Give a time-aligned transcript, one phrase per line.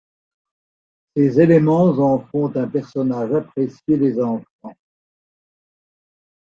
[1.15, 4.75] Ces éléments en font un personnage apprécié des enfants.